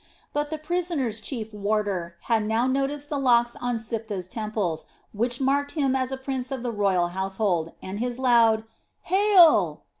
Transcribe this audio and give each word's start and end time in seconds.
But 0.33 0.49
the 0.49 0.57
prisoners' 0.57 1.21
chief 1.21 1.53
warder 1.53 2.15
had 2.21 2.47
now 2.47 2.65
noticed 2.65 3.07
the 3.09 3.19
locks 3.19 3.55
on 3.61 3.77
Siptah's 3.77 4.27
temples, 4.27 4.85
which 5.13 5.39
marked 5.39 5.73
him 5.73 5.95
as 5.95 6.11
a 6.11 6.17
prince 6.17 6.49
of 6.49 6.63
the 6.63 6.71
royal 6.71 7.09
household 7.09 7.73
and 7.83 7.99
his 7.99 8.17
loud 8.17 8.63
"Hail! 9.01 9.83